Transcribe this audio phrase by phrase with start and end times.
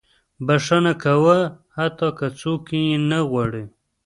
[0.45, 1.37] •بښنه کوه،
[1.77, 3.63] حتی که څوک یې نه غواړي.